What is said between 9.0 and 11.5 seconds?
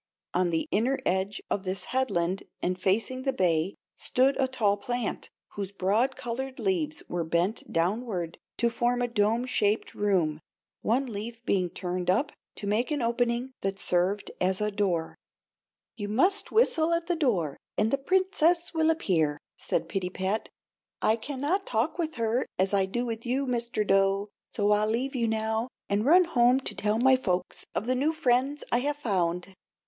a dome shaped room, one leaf